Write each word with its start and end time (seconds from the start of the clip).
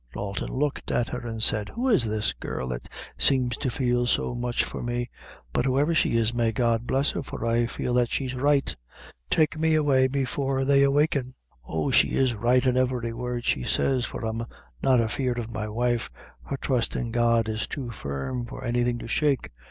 Dalton 0.13 0.51
looked 0.51 0.89
at 0.89 1.09
her, 1.09 1.19
and 1.27 1.43
said: 1.43 1.69
"Who 1.69 1.87
is 1.87 2.05
this 2.05 2.33
girl 2.33 2.69
that 2.69 2.89
seems 3.19 3.55
to 3.57 3.69
feel 3.69 4.07
so 4.07 4.33
much 4.33 4.63
for 4.63 4.81
me? 4.81 5.11
but 5.53 5.63
whoever 5.65 5.93
she 5.93 6.17
is, 6.17 6.33
may 6.33 6.51
God 6.51 6.87
bless 6.87 7.11
her, 7.11 7.21
for 7.21 7.45
I 7.45 7.67
feel 7.67 7.93
that 7.93 8.09
she's 8.09 8.33
right. 8.33 8.75
Take 9.29 9.59
me 9.59 9.75
away 9.75 10.07
before 10.07 10.65
they 10.65 10.87
waken! 10.87 11.35
oh, 11.67 11.91
she 11.91 12.15
is 12.15 12.33
right 12.33 12.65
in 12.65 12.77
every 12.77 13.13
word 13.13 13.45
she 13.45 13.63
says, 13.63 14.03
for 14.03 14.25
I 14.25 14.29
am 14.29 14.45
not 14.81 14.99
afeard 14.99 15.37
of 15.37 15.53
my 15.53 15.67
wife 15.69 16.09
her 16.47 16.57
trust 16.57 16.95
in 16.95 17.11
God 17.11 17.47
is 17.47 17.67
too 17.67 17.91
firm 17.91 18.47
for 18.47 18.63
anything 18.65 18.97
to 18.97 19.07
shake. 19.07 19.51